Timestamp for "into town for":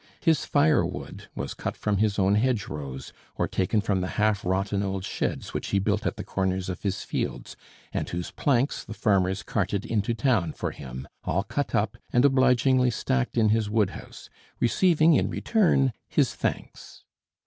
9.85-10.71